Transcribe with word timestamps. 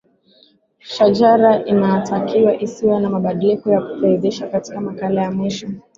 shajara 0.79 1.61
ianatakiwa 1.65 2.59
isiwe 2.61 2.99
na 2.99 3.09
mabadilko 3.09 3.69
ya 3.71 3.81
kufedheesha 3.81 4.47
katika 4.49 4.81
makala 4.81 5.21
ya 5.21 5.31
mwisho 5.31 5.67